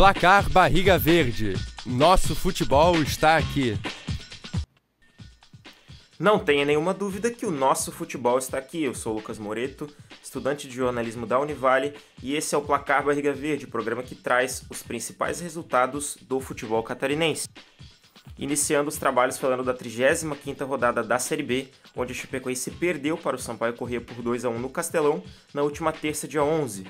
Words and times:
Placar 0.00 0.48
Barriga 0.48 0.96
Verde. 0.96 1.52
Nosso 1.84 2.34
futebol 2.34 3.02
está 3.02 3.36
aqui. 3.36 3.78
Não 6.18 6.38
tenha 6.38 6.64
nenhuma 6.64 6.94
dúvida 6.94 7.30
que 7.30 7.44
o 7.44 7.50
nosso 7.50 7.92
futebol 7.92 8.38
está 8.38 8.56
aqui. 8.56 8.82
Eu 8.82 8.94
sou 8.94 9.12
Lucas 9.12 9.38
Moreto, 9.38 9.94
estudante 10.22 10.66
de 10.66 10.74
jornalismo 10.74 11.26
da 11.26 11.38
Univale, 11.38 11.92
e 12.22 12.34
esse 12.34 12.54
é 12.54 12.58
o 12.58 12.62
Placar 12.62 13.04
Barriga 13.04 13.30
Verde, 13.34 13.66
programa 13.66 14.02
que 14.02 14.14
traz 14.14 14.64
os 14.70 14.82
principais 14.82 15.38
resultados 15.38 16.16
do 16.22 16.40
futebol 16.40 16.82
catarinense. 16.82 17.46
Iniciando 18.38 18.88
os 18.88 18.96
trabalhos 18.96 19.36
falando 19.36 19.62
da 19.62 19.74
35ª 19.74 20.66
rodada 20.66 21.02
da 21.02 21.18
Série 21.18 21.42
B, 21.42 21.68
onde 21.94 22.12
o 22.12 22.16
Chapecoense 22.16 22.70
perdeu 22.70 23.18
para 23.18 23.36
o 23.36 23.38
Sampaio 23.38 23.74
Corrêa 23.74 24.00
por 24.00 24.22
2 24.22 24.46
a 24.46 24.48
1 24.48 24.60
no 24.60 24.70
Castelão 24.70 25.22
na 25.52 25.60
última 25.60 25.92
terça, 25.92 26.26
dia 26.26 26.42
11. 26.42 26.86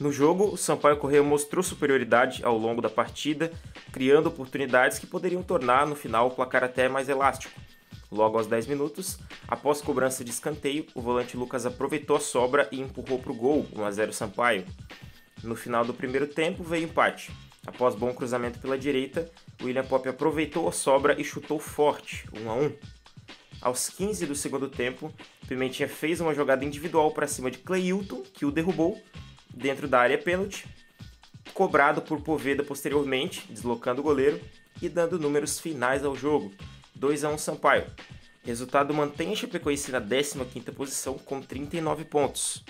No 0.00 0.10
jogo, 0.10 0.46
o 0.46 0.56
Sampaio 0.56 0.96
Corrêa 0.96 1.22
mostrou 1.22 1.62
superioridade 1.62 2.42
ao 2.42 2.56
longo 2.56 2.80
da 2.80 2.88
partida, 2.88 3.52
criando 3.92 4.28
oportunidades 4.28 4.98
que 4.98 5.06
poderiam 5.06 5.42
tornar 5.42 5.86
no 5.86 5.94
final 5.94 6.28
o 6.28 6.30
placar 6.30 6.64
até 6.64 6.88
mais 6.88 7.10
elástico. 7.10 7.60
Logo 8.10 8.38
aos 8.38 8.46
10 8.46 8.66
minutos, 8.66 9.18
após 9.46 9.82
cobrança 9.82 10.24
de 10.24 10.30
escanteio, 10.30 10.86
o 10.94 11.02
volante 11.02 11.36
Lucas 11.36 11.66
aproveitou 11.66 12.16
a 12.16 12.20
sobra 12.20 12.66
e 12.72 12.80
empurrou 12.80 13.18
para 13.18 13.30
o 13.30 13.34
gol, 13.34 13.66
1 13.76 13.84
a 13.84 13.90
0 13.90 14.12
Sampaio. 14.14 14.64
No 15.44 15.54
final 15.54 15.84
do 15.84 15.92
primeiro 15.92 16.26
tempo 16.26 16.64
veio 16.64 16.84
empate. 16.84 17.30
Após 17.66 17.94
bom 17.94 18.14
cruzamento 18.14 18.58
pela 18.58 18.78
direita, 18.78 19.30
William 19.62 19.84
Pop 19.84 20.08
aproveitou 20.08 20.66
a 20.66 20.72
sobra 20.72 21.20
e 21.20 21.24
chutou 21.24 21.58
forte, 21.58 22.26
1 22.32 22.50
a 22.50 22.54
1. 22.54 22.72
Aos 23.60 23.90
15 23.90 24.24
do 24.24 24.34
segundo 24.34 24.66
tempo, 24.66 25.12
Pimentinha 25.46 25.86
fez 25.86 26.22
uma 26.22 26.34
jogada 26.34 26.64
individual 26.64 27.10
para 27.10 27.26
cima 27.26 27.50
de 27.50 27.58
Cleilton, 27.58 28.22
que 28.32 28.46
o 28.46 28.50
derrubou, 28.50 28.98
dentro 29.54 29.88
da 29.88 30.00
área 30.00 30.18
pênalti, 30.18 30.66
cobrado 31.52 32.00
por 32.02 32.20
Poveda 32.20 32.62
posteriormente, 32.62 33.46
deslocando 33.50 34.00
o 34.00 34.04
goleiro 34.04 34.40
e 34.80 34.88
dando 34.88 35.18
números 35.18 35.58
finais 35.58 36.04
ao 36.04 36.16
jogo. 36.16 36.52
2 36.94 37.24
a 37.24 37.30
1 37.30 37.38
Sampaio. 37.38 37.86
Resultado 38.42 38.92
mantém 38.94 39.32
a 39.32 39.36
Chapecoense 39.36 39.92
na 39.92 40.00
15ª 40.00 40.72
posição 40.72 41.18
com 41.18 41.40
39 41.40 42.04
pontos. 42.04 42.64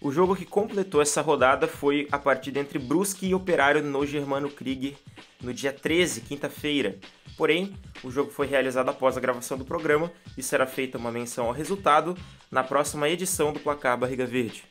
O 0.00 0.12
jogo 0.12 0.36
que 0.36 0.44
completou 0.44 1.02
essa 1.02 1.20
rodada 1.20 1.66
foi 1.66 2.06
a 2.12 2.18
partida 2.18 2.60
entre 2.60 2.78
Brusque 2.78 3.26
e 3.26 3.34
Operário 3.34 3.82
no 3.82 4.06
Germano 4.06 4.48
Krieger 4.48 4.94
no 5.40 5.52
dia 5.52 5.72
13, 5.72 6.20
quinta-feira. 6.22 6.98
Porém, 7.36 7.74
o 8.02 8.10
jogo 8.10 8.30
foi 8.30 8.46
realizado 8.46 8.88
após 8.88 9.16
a 9.16 9.20
gravação 9.20 9.56
do 9.56 9.64
programa 9.64 10.10
e 10.36 10.42
será 10.42 10.66
feita 10.66 10.98
uma 10.98 11.12
menção 11.12 11.46
ao 11.46 11.52
resultado 11.52 12.16
na 12.50 12.64
próxima 12.64 13.08
edição 13.08 13.52
do 13.52 13.60
Placar 13.60 13.96
Barriga 13.96 14.26
Verde. 14.26 14.64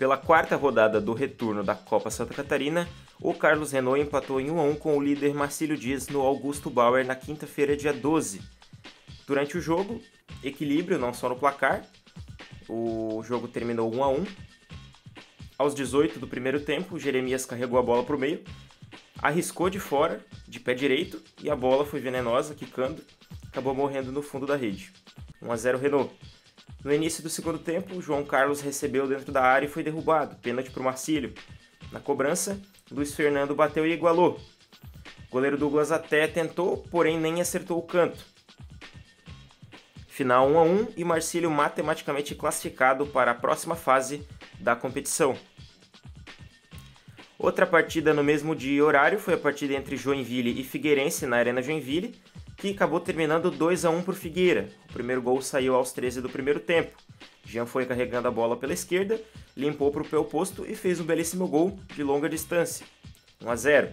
Pela 0.00 0.16
quarta 0.16 0.56
rodada 0.56 0.98
do 0.98 1.12
retorno 1.12 1.62
da 1.62 1.74
Copa 1.74 2.08
Santa 2.08 2.32
Catarina, 2.32 2.88
o 3.20 3.34
Carlos 3.34 3.72
Renault 3.72 4.00
empatou 4.00 4.40
em 4.40 4.50
1 4.50 4.58
a 4.58 4.62
1 4.62 4.76
com 4.76 4.96
o 4.96 5.02
líder 5.02 5.34
Marcílio 5.34 5.76
Dias 5.76 6.08
no 6.08 6.22
Augusto 6.22 6.70
Bauer 6.70 7.04
na 7.04 7.14
quinta-feira, 7.14 7.76
dia 7.76 7.92
12. 7.92 8.40
Durante 9.26 9.58
o 9.58 9.60
jogo, 9.60 10.00
equilíbrio 10.42 10.98
não 10.98 11.12
só 11.12 11.28
no 11.28 11.36
placar, 11.36 11.84
o 12.66 13.22
jogo 13.22 13.46
terminou 13.46 13.94
1 13.94 14.02
a 14.02 14.08
1. 14.08 14.24
Aos 15.58 15.74
18 15.74 16.18
do 16.18 16.26
primeiro 16.26 16.60
tempo, 16.60 16.98
Jeremias 16.98 17.44
carregou 17.44 17.78
a 17.78 17.82
bola 17.82 18.02
para 18.02 18.16
o 18.16 18.18
meio, 18.18 18.42
arriscou 19.18 19.68
de 19.68 19.78
fora, 19.78 20.24
de 20.48 20.58
pé 20.58 20.72
direito, 20.72 21.22
e 21.42 21.50
a 21.50 21.54
bola 21.54 21.84
foi 21.84 22.00
venenosa, 22.00 22.54
quicando, 22.54 23.02
acabou 23.48 23.74
morrendo 23.74 24.10
no 24.10 24.22
fundo 24.22 24.46
da 24.46 24.56
rede. 24.56 24.94
1 25.42 25.52
a 25.52 25.56
0 25.56 25.78
Renault. 25.78 26.10
No 26.82 26.92
início 26.92 27.22
do 27.22 27.28
segundo 27.28 27.58
tempo, 27.58 28.00
João 28.00 28.24
Carlos 28.24 28.62
recebeu 28.62 29.06
dentro 29.06 29.30
da 29.30 29.42
área 29.42 29.66
e 29.66 29.70
foi 29.70 29.82
derrubado, 29.82 30.36
pênalti 30.36 30.70
para 30.70 30.80
o 30.80 30.84
Marcílio. 30.84 31.34
Na 31.92 32.00
cobrança, 32.00 32.58
Luiz 32.90 33.14
Fernando 33.14 33.54
bateu 33.54 33.86
e 33.86 33.92
igualou. 33.92 34.40
O 35.28 35.30
goleiro 35.30 35.58
Douglas 35.58 35.92
até 35.92 36.26
tentou, 36.26 36.78
porém 36.90 37.20
nem 37.20 37.40
acertou 37.40 37.78
o 37.78 37.82
canto. 37.82 38.24
Final 40.08 40.50
1 40.50 40.58
a 40.58 40.62
1 40.62 40.88
e 40.96 41.04
Marcílio 41.04 41.50
matematicamente 41.50 42.34
classificado 42.34 43.06
para 43.06 43.30
a 43.30 43.34
próxima 43.34 43.76
fase 43.76 44.26
da 44.58 44.74
competição. 44.74 45.36
Outra 47.38 47.66
partida 47.66 48.12
no 48.12 48.24
mesmo 48.24 48.54
dia 48.54 48.72
e 48.72 48.82
horário 48.82 49.18
foi 49.18 49.34
a 49.34 49.38
partida 49.38 49.74
entre 49.74 49.96
Joinville 49.96 50.60
e 50.60 50.64
Figueirense 50.64 51.26
na 51.26 51.36
Arena 51.36 51.62
Joinville, 51.62 52.20
que 52.60 52.72
acabou 52.72 53.00
terminando 53.00 53.50
2 53.50 53.86
a 53.86 53.90
1 53.90 54.02
para 54.02 54.12
o 54.12 54.14
Figueira. 54.14 54.68
O 54.90 54.92
primeiro 54.92 55.22
gol 55.22 55.40
saiu 55.40 55.74
aos 55.74 55.92
13 55.92 56.20
do 56.20 56.28
primeiro 56.28 56.60
tempo. 56.60 56.94
Jean 57.42 57.64
foi 57.64 57.86
carregando 57.86 58.28
a 58.28 58.30
bola 58.30 58.54
pela 58.54 58.74
esquerda, 58.74 59.18
limpou 59.56 59.90
para 59.90 60.02
o 60.02 60.04
pé 60.04 60.18
oposto 60.18 60.66
e 60.68 60.76
fez 60.76 61.00
um 61.00 61.04
belíssimo 61.04 61.48
gol 61.48 61.78
de 61.94 62.02
longa 62.02 62.28
distância. 62.28 62.84
1 63.42 63.50
a 63.50 63.56
0. 63.56 63.88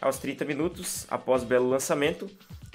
Aos 0.00 0.18
30 0.18 0.46
minutos, 0.46 1.06
após 1.10 1.44
belo 1.44 1.68
lançamento, 1.68 2.28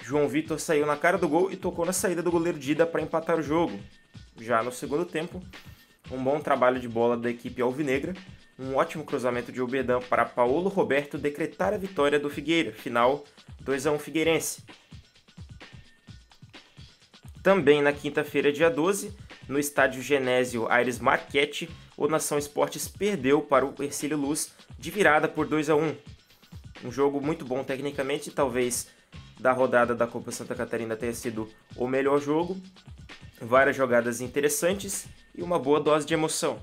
João 0.03 0.28
Vitor 0.28 0.59
saiu 0.59 0.86
na 0.86 0.96
cara 0.96 1.18
do 1.18 1.28
gol 1.28 1.52
e 1.52 1.58
tocou 1.58 1.86
na 1.86 1.94
saída 1.94 2.22
do 2.22 2.31
goleiro 2.31 2.59
Dida 2.59 2.86
para 2.86 3.02
empatar 3.02 3.40
o 3.40 3.42
jogo. 3.42 3.80
Já 4.40 4.62
no 4.62 4.72
segundo 4.72 5.06
tempo, 5.06 5.42
um 6.12 6.24
bom 6.24 6.40
trabalho 6.40 6.80
de 6.80 6.88
bola 6.88 7.18
da 7.18 7.31
equipe 7.31 7.62
alvinegra, 7.64 8.14
um 8.59 8.75
ótimo 8.75 9.03
cruzamento 9.03 9.52
de 9.52 9.59
Oberdan 9.59 10.02
para 10.02 10.24
Paulo 10.24 10.69
Roberto 10.69 11.18
decretar 11.18 11.74
a 11.74 11.78
vitória 11.78 12.19
do 12.19 12.30
Figueira, 12.30 12.72
final 12.72 13.24
2 13.62 13.88
a 13.88 13.92
1 13.92 14.00
Figueirense. 14.00 14.62
Também 17.42 17.82
na 17.82 17.94
quinta-feira, 17.94 18.52
dia 18.52 18.70
12, 18.70 19.14
no 19.48 19.58
estádio 19.58 20.02
Genésio 20.02 20.70
Aires 20.70 21.00
Marquete, 21.00 21.70
o 21.96 22.08
Nação 22.08 22.38
Esportes 22.38 22.88
perdeu 22.90 23.42
para 23.42 23.66
o 23.66 23.74
Ercílio 23.80 24.18
Luz 24.18 24.52
de 24.78 24.92
virada 24.92 25.28
por 25.28 25.48
2 25.48 25.70
a 25.70 25.76
1. 25.76 25.96
Um 26.84 26.92
jogo 26.92 27.22
muito 27.22 27.46
bom 27.46 27.64
tecnicamente, 27.64 28.30
talvez 28.30 28.88
da 29.40 29.54
rodada 29.54 29.96
da 29.96 30.06
Copa 30.06 30.32
Santa 30.32 30.54
Catarina 30.54 30.98
tenha 30.98 31.14
sido 31.14 31.50
o 31.78 31.88
melhor 31.88 32.20
jogo. 32.20 32.58
Várias 33.42 33.76
jogadas 33.76 34.20
interessantes 34.20 35.08
e 35.34 35.42
uma 35.42 35.58
boa 35.58 35.80
dose 35.80 36.06
de 36.06 36.14
emoção. 36.14 36.62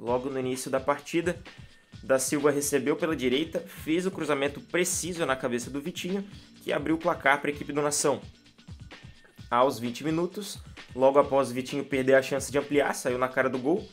Logo 0.00 0.30
no 0.30 0.40
início 0.40 0.70
da 0.70 0.80
partida, 0.80 1.38
da 2.02 2.18
Silva 2.18 2.50
recebeu 2.50 2.96
pela 2.96 3.14
direita, 3.14 3.60
fez 3.60 4.06
o 4.06 4.10
cruzamento 4.10 4.62
preciso 4.62 5.26
na 5.26 5.36
cabeça 5.36 5.70
do 5.70 5.80
Vitinho, 5.80 6.26
que 6.62 6.72
abriu 6.72 6.94
o 6.94 6.98
placar 6.98 7.38
para 7.38 7.50
a 7.50 7.52
equipe 7.52 7.72
do 7.72 7.82
Nação 7.82 8.22
aos 9.50 9.78
20 9.78 10.04
minutos. 10.04 10.58
Logo 10.94 11.18
após 11.18 11.52
Vitinho 11.52 11.84
perder 11.84 12.14
a 12.14 12.22
chance 12.22 12.50
de 12.50 12.58
ampliar, 12.58 12.94
saiu 12.94 13.18
na 13.18 13.28
cara 13.28 13.48
do 13.48 13.58
gol 13.58 13.86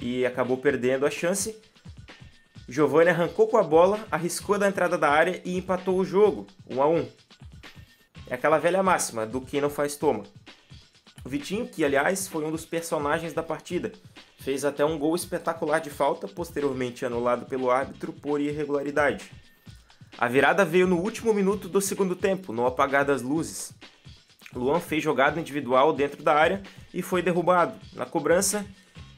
e 0.00 0.26
acabou 0.26 0.58
perdendo 0.58 1.06
a 1.06 1.10
chance. 1.10 1.56
Giovanni 2.68 3.10
arrancou 3.10 3.46
com 3.46 3.56
a 3.56 3.62
bola, 3.62 4.04
arriscou 4.10 4.58
da 4.58 4.68
entrada 4.68 4.98
da 4.98 5.08
área 5.08 5.40
e 5.44 5.56
empatou 5.56 5.98
o 5.98 6.04
jogo, 6.04 6.46
1 6.68 6.82
a 6.82 6.88
1. 6.88 7.08
É 8.28 8.34
aquela 8.34 8.58
velha 8.58 8.82
máxima 8.82 9.24
do 9.24 9.40
que 9.40 9.60
não 9.60 9.70
faz 9.70 9.96
toma. 9.96 10.24
O 11.24 11.28
Vitinho, 11.28 11.68
que 11.68 11.84
aliás 11.84 12.26
foi 12.26 12.44
um 12.44 12.50
dos 12.50 12.64
personagens 12.64 13.32
da 13.32 13.42
partida, 13.42 13.92
fez 14.38 14.64
até 14.64 14.84
um 14.84 14.98
gol 14.98 15.14
espetacular 15.14 15.80
de 15.80 15.90
falta, 15.90 16.28
posteriormente 16.28 17.04
anulado 17.04 17.46
pelo 17.46 17.70
árbitro 17.70 18.12
por 18.12 18.40
irregularidade. 18.40 19.30
A 20.18 20.28
virada 20.28 20.64
veio 20.64 20.86
no 20.86 20.98
último 21.00 21.32
minuto 21.34 21.68
do 21.68 21.80
segundo 21.80 22.16
tempo, 22.16 22.52
no 22.52 22.66
apagar 22.66 23.04
das 23.04 23.22
luzes. 23.22 23.72
Luan 24.56 24.80
fez 24.80 25.02
jogada 25.02 25.40
individual 25.40 25.92
dentro 25.92 26.22
da 26.22 26.34
área 26.34 26.62
e 26.92 27.02
foi 27.02 27.22
derrubado. 27.22 27.78
Na 27.92 28.06
cobrança, 28.06 28.66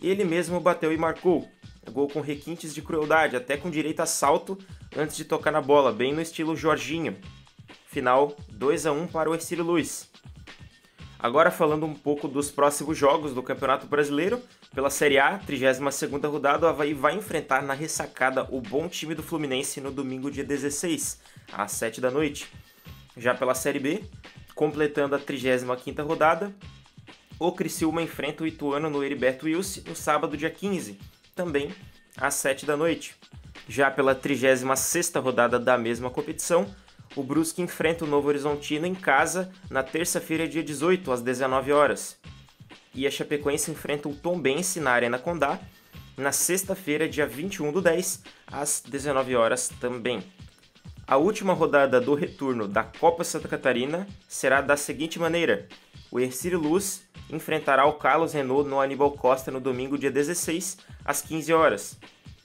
ele 0.01 0.25
mesmo 0.25 0.61
bateu 0.61 0.93
e 0.93 0.97
marcou. 0.97 1.49
Gol 1.91 2.09
com 2.09 2.21
requintes 2.21 2.75
de 2.75 2.83
crueldade, 2.83 3.35
até 3.35 3.57
com 3.57 3.71
direito 3.71 4.01
a 4.01 4.07
salto 4.07 4.59
antes 4.97 5.17
de 5.17 5.25
tocar 5.25 5.51
na 5.51 5.61
bola, 5.61 5.93
bem 5.93 6.13
no 6.13 6.21
estilo 6.21 6.55
Jorginho. 6.55 7.17
Final 7.87 8.37
2 8.51 8.87
a 8.87 8.93
1 8.93 9.07
para 9.07 9.31
o 9.31 9.35
Ercílio 9.35 9.65
Luiz. 9.65 10.11
Agora 11.19 11.51
falando 11.51 11.85
um 11.85 11.95
pouco 11.95 12.29
dos 12.29 12.51
próximos 12.51 12.97
jogos 12.97 13.35
do 13.35 13.43
Campeonato 13.43 13.87
Brasileiro, 13.87 14.41
pela 14.73 14.91
Série 14.91 15.19
A, 15.19 15.39
32ª 15.41 16.31
rodada, 16.31 16.67
o 16.67 16.69
Havaí 16.69 16.95
vai 16.95 17.17
enfrentar 17.17 17.63
na 17.63 17.75
ressacada 17.75 18.47
o 18.51 18.61
bom 18.61 18.89
time 18.89 19.15
do 19.15 19.23
Fluminense 19.23 19.81
no 19.81 19.91
domingo 19.91 20.31
dia 20.31 20.45
16, 20.45 21.19
às 21.53 21.73
7 21.73 22.01
da 22.01 22.11
noite. 22.11 22.47
Já 23.17 23.35
pela 23.35 23.55
Série 23.55 23.81
B, 23.81 24.05
Completando 24.59 25.15
a 25.15 25.21
35ª 25.21 26.05
rodada, 26.05 26.53
o 27.39 27.53
Criciúma 27.53 28.03
enfrenta 28.03 28.43
o 28.43 28.47
Ituano 28.47 28.91
no 28.91 29.05
Heriberto 29.05 29.47
Wilson 29.47 29.83
no 29.87 29.95
sábado, 29.95 30.37
dia 30.37 30.51
15, 30.51 30.99
também 31.33 31.73
às 32.17 32.35
7 32.35 32.67
da 32.67 32.77
noite. 32.77 33.15
Já 33.69 33.89
pela 33.89 34.17
36ª 34.17 35.23
rodada 35.23 35.61
da 35.61 35.79
mesma 35.79 36.11
competição, 36.11 36.67
o 37.15 37.23
Brusque 37.23 37.63
enfrenta 37.63 38.05
o 38.05 38.09
Novo 38.09 38.27
Horizontino 38.27 38.85
em 38.85 38.97
casa 38.97 39.49
na 39.71 39.85
terça-feira, 39.85 40.49
dia 40.49 40.65
18, 40.65 41.13
às 41.13 41.23
19 41.23 41.73
horas. 41.73 42.19
E 42.93 43.07
a 43.07 43.11
Chapecoense 43.13 43.71
enfrenta 43.71 44.09
o 44.09 44.17
Tombense 44.17 44.81
na 44.81 44.91
Arena 44.91 45.21
Condá 45.21 45.61
na 46.17 46.33
sexta-feira, 46.33 47.09
dia 47.09 47.29
21 47.29 47.71
do 47.71 47.81
10, 47.81 48.25
às 48.49 48.83
19 48.85 49.37
horas 49.37 49.69
também. 49.81 50.21
A 51.09 51.17
última 51.17 51.55
rodada 51.55 52.03
do 52.03 52.13
retorno 52.13 52.69
da 52.69 52.85
Copa 52.85 53.25
Santa 53.25 53.49
Catarina 53.49 54.07
será 54.29 54.61
da 54.61 54.77
seguinte 54.77 55.19
maneira: 55.19 55.67
o 56.11 56.21
Ercílio 56.21 56.61
Luz 56.61 57.03
enfrentará 57.31 57.87
o 57.87 57.95
Carlos 57.95 58.35
Renault 58.35 58.69
no 58.69 58.79
Aníbal 58.79 59.13
Costa 59.13 59.51
no 59.51 59.59
domingo, 59.59 59.97
dia 59.97 60.11
16, 60.11 60.77
às 61.03 61.23
15 61.23 61.51
horas. 61.55 61.99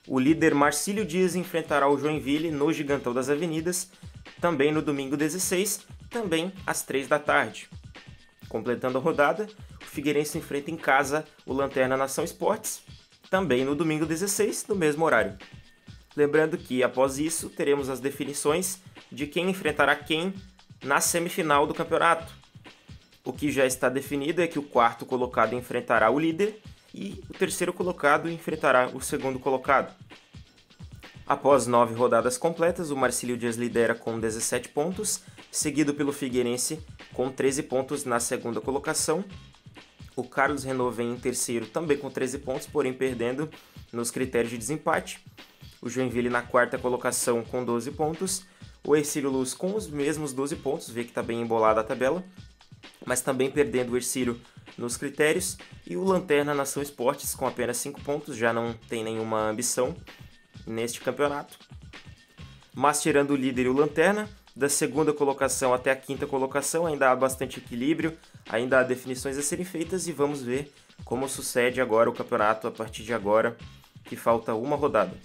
O 0.07 0.18
líder 0.18 0.56
Marcílio 0.56 1.04
Dias 1.04 1.36
enfrentará 1.36 1.89
o 1.89 1.98
Joinville 1.98 2.51
no 2.51 2.71
Gigantão 2.71 3.13
das 3.13 3.30
Avenidas, 3.30 3.92
também 4.39 4.71
no 4.71 4.81
domingo 4.81 5.18
16, 5.18 5.81
também 6.10 6.54
às 6.65 6.83
3 6.83 7.10
da 7.10 7.19
tarde. 7.19 7.69
Completando 8.48 8.98
a 8.98 9.01
rodada, 9.01 9.45
o 9.81 9.86
Figueirense 9.86 10.38
enfrenta 10.38 10.71
em 10.71 10.77
casa 10.77 11.25
o 11.45 11.51
Lanterna 11.51 11.98
Nação 11.98 12.24
Esportes, 12.24 12.81
também 13.30 13.65
no 13.65 13.75
domingo 13.75 14.06
16, 14.06 14.68
no 14.69 14.75
mesmo 14.75 15.04
horário. 15.04 15.38
Lembrando 16.15 16.57
que 16.57 16.83
após 16.83 17.18
isso 17.18 17.50
teremos 17.50 17.89
as 17.89 18.00
definições 18.00 18.80
de 19.12 19.25
quem 19.27 19.50
enfrentará 19.50 19.95
quem 19.95 20.33
na 20.83 21.01
semifinal 21.01 21.65
do 21.65 21.74
campeonato. 21.74 22.31
O 23.24 23.31
que 23.31 23.51
já 23.51 23.65
está 23.65 23.89
definido 23.89 24.42
é 24.42 24.48
que 24.48 24.60
o 24.60 24.63
quarto 24.63 25.06
colocado 25.06 25.56
enfrentará 25.56 26.10
o 26.12 26.19
líder 26.19 26.60
e 26.94 27.24
o 27.30 27.33
terceiro 27.33 27.74
colocado 27.74 28.30
enfrentará 28.30 28.89
o 28.94 29.01
segundo 29.01 29.39
colocado. 29.39 29.95
Após 31.25 31.65
nove 31.65 31.95
rodadas 31.95 32.38
completas, 32.38 32.92
o 32.92 32.98
Marcílio 32.98 33.38
Dias 33.38 33.56
lidera 33.56 33.95
com 33.95 34.19
17 34.19 34.69
pontos, 34.69 35.21
seguido 35.50 35.94
pelo 35.94 36.12
Figueirense 36.12 36.80
com 37.13 37.31
13 37.31 37.63
pontos 37.63 38.04
na 38.04 38.19
segunda 38.19 38.60
colocação. 38.60 39.24
O 40.15 40.24
Carlos 40.24 40.65
Renault 40.65 40.95
vem 40.95 41.12
em 41.12 41.15
terceiro 41.18 41.65
também 41.65 41.98
com 41.98 42.10
13 42.10 42.39
pontos, 42.39 42.68
porém 42.68 42.94
perdendo 42.94 43.50
nos 43.92 44.12
critérios 44.12 44.51
de 44.51 44.57
desempate. 44.57 45.24
O 45.83 45.89
Joinville 45.89 46.30
na 46.30 46.41
quarta 46.41 46.77
colocação 46.77 47.44
com 47.44 47.63
12 47.63 47.91
pontos. 47.91 48.45
O 48.85 48.95
Ercílio 48.95 49.30
Luz 49.30 49.53
com 49.53 49.75
os 49.75 49.88
mesmos 49.88 50.33
12 50.33 50.56
pontos, 50.57 50.89
vê 50.89 51.03
que 51.03 51.09
está 51.09 51.21
bem 51.21 51.41
embolada 51.41 51.81
a 51.81 51.83
tabela 51.83 52.24
mas 53.06 53.21
também 53.21 53.50
perdendo 53.50 53.91
o 53.91 53.97
Ercílio 53.97 54.39
nos 54.77 54.97
critérios, 54.97 55.57
e 55.85 55.95
o 55.95 56.03
Lanterna 56.03 56.53
Nação 56.53 56.81
Esportes 56.81 57.35
com 57.35 57.45
apenas 57.45 57.77
5 57.77 58.01
pontos, 58.01 58.35
já 58.35 58.51
não 58.51 58.74
tem 58.74 59.03
nenhuma 59.03 59.50
ambição 59.50 59.95
neste 60.65 61.01
campeonato. 61.01 61.57
Mas 62.74 63.01
tirando 63.01 63.31
o 63.31 63.36
líder 63.36 63.65
e 63.65 63.69
o 63.69 63.74
Lanterna, 63.74 64.27
da 64.56 64.69
segunda 64.69 65.13
colocação 65.13 65.74
até 65.74 65.91
a 65.91 65.95
quinta 65.95 66.25
colocação 66.25 66.86
ainda 66.88 67.12
há 67.12 67.15
bastante 67.15 67.59
equilíbrio, 67.59 68.18
ainda 68.50 68.79
há 68.79 68.83
definições 68.83 69.38
a 69.38 69.44
serem 69.44 69.65
feitas 69.65 70.07
e 70.07 70.12
vamos 70.12 70.41
ver 70.41 70.71
como 71.03 71.27
sucede 71.27 71.81
agora 71.81 72.09
o 72.09 72.13
campeonato 72.13 72.68
a 72.68 72.71
partir 72.71 73.03
de 73.03 73.13
agora, 73.13 73.57
que 74.06 74.15
falta 74.15 74.56
uma 74.56 74.75
rodada. 74.75 75.15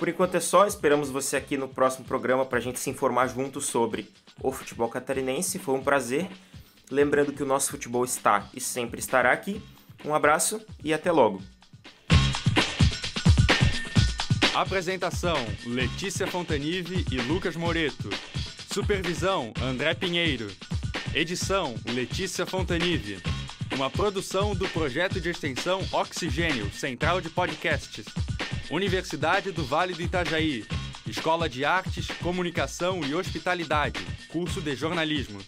Por 0.00 0.08
enquanto 0.08 0.34
é 0.34 0.40
só, 0.40 0.66
esperamos 0.66 1.10
você 1.10 1.36
aqui 1.36 1.56
no 1.56 1.68
próximo 1.68 2.04
programa 2.04 2.44
para 2.44 2.58
a 2.58 2.60
gente 2.60 2.80
se 2.80 2.90
informar 2.90 3.28
junto 3.28 3.60
sobre 3.60 4.10
o 4.42 4.50
futebol 4.50 4.88
catarinense. 4.88 5.60
Foi 5.60 5.76
um 5.76 5.82
prazer 5.82 6.28
Lembrando 6.90 7.32
que 7.32 7.42
o 7.42 7.46
nosso 7.46 7.70
futebol 7.70 8.04
está 8.04 8.48
e 8.52 8.60
sempre 8.60 8.98
estará 8.98 9.30
aqui. 9.30 9.62
Um 10.04 10.12
abraço 10.12 10.60
e 10.82 10.92
até 10.92 11.12
logo. 11.12 11.40
Apresentação: 14.52 15.36
Letícia 15.64 16.26
Fontanive 16.26 17.06
e 17.12 17.18
Lucas 17.18 17.54
Moreto. 17.54 18.10
Supervisão: 18.72 19.52
André 19.62 19.94
Pinheiro. 19.94 20.48
Edição: 21.14 21.76
Letícia 21.86 22.44
Fontanive. 22.44 23.22
Uma 23.72 23.88
produção 23.88 24.52
do 24.52 24.68
projeto 24.68 25.20
de 25.20 25.30
extensão 25.30 25.80
Oxigênio, 25.92 26.72
Central 26.72 27.20
de 27.20 27.30
Podcasts. 27.30 28.04
Universidade 28.70 29.50
do 29.50 29.64
Vale 29.64 29.94
do 29.94 30.00
Itajaí. 30.00 30.64
Escola 31.04 31.48
de 31.48 31.64
Artes, 31.64 32.06
Comunicação 32.22 33.00
e 33.00 33.12
Hospitalidade. 33.16 33.98
Curso 34.28 34.60
de 34.60 34.76
Jornalismo. 34.76 35.40